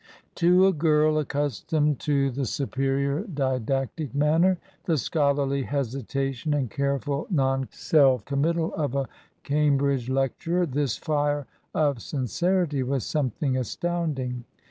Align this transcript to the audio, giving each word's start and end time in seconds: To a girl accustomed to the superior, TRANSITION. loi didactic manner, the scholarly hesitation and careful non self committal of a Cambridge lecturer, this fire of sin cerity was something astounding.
To 0.33 0.65
a 0.65 0.73
girl 0.73 1.19
accustomed 1.19 1.99
to 1.99 2.31
the 2.31 2.47
superior, 2.47 3.17
TRANSITION. 3.19 3.35
loi 3.37 3.59
didactic 3.59 4.15
manner, 4.15 4.57
the 4.85 4.97
scholarly 4.97 5.61
hesitation 5.61 6.55
and 6.55 6.71
careful 6.71 7.27
non 7.29 7.67
self 7.69 8.25
committal 8.25 8.73
of 8.73 8.95
a 8.95 9.07
Cambridge 9.43 10.09
lecturer, 10.09 10.65
this 10.65 10.97
fire 10.97 11.45
of 11.75 12.01
sin 12.01 12.23
cerity 12.25 12.81
was 12.81 13.05
something 13.05 13.55
astounding. 13.55 14.43